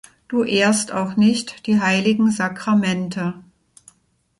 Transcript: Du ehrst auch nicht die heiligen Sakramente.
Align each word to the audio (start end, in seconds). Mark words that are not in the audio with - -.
Du 0.27 0.43
ehrst 0.43 0.91
auch 0.93 1.15
nicht 1.15 1.67
die 1.67 1.79
heiligen 1.79 2.31
Sakramente. 2.31 3.35